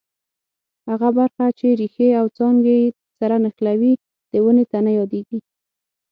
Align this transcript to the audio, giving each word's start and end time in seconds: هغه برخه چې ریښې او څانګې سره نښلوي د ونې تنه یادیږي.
هغه 0.89 1.09
برخه 1.19 1.45
چې 1.59 1.67
ریښې 1.79 2.09
او 2.19 2.25
څانګې 2.37 2.77
سره 3.19 3.35
نښلوي 3.43 3.93
د 4.31 4.33
ونې 4.45 4.65
تنه 4.71 4.91
یادیږي. 4.99 5.39